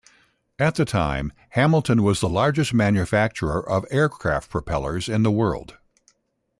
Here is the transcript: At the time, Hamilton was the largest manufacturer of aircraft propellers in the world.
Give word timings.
At 0.57 0.73
the 0.73 0.83
time, 0.85 1.31
Hamilton 1.49 2.01
was 2.01 2.21
the 2.21 2.27
largest 2.27 2.73
manufacturer 2.73 3.61
of 3.69 3.85
aircraft 3.91 4.49
propellers 4.49 5.07
in 5.07 5.21
the 5.21 5.29
world. 5.29 5.77